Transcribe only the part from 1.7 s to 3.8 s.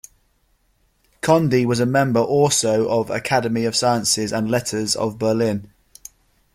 a member also of Academy of